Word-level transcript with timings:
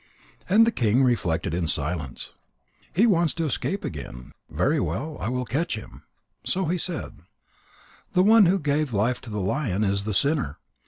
And 0.49 0.65
the 0.65 0.71
king 0.71 1.03
reflected 1.03 1.53
in 1.53 1.67
silence: 1.67 2.31
"He 2.91 3.05
wants 3.05 3.35
to 3.35 3.45
escape 3.45 3.85
again. 3.85 4.31
Very 4.49 4.79
well. 4.79 5.15
I 5.19 5.29
will 5.29 5.45
catch 5.45 5.75
him 5.75 5.91
again." 5.91 6.01
So 6.43 6.65
he 6.65 6.79
said: 6.79 7.19
"The 8.13 8.23
one 8.23 8.47
who 8.47 8.57
gave 8.57 8.93
life 8.95 9.21
to 9.21 9.29
the 9.29 9.39
lion, 9.39 9.83
is 9.83 10.05
the 10.05 10.15
sinner. 10.15 10.57